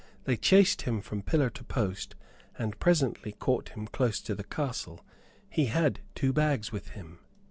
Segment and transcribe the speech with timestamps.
[0.23, 2.15] They chased him from pillar to post,
[2.57, 5.05] and presently caught him close to the castle.
[5.47, 7.19] He had two bags with him."